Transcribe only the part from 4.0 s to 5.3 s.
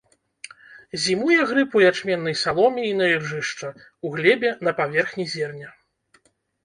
у глебе, на паверхні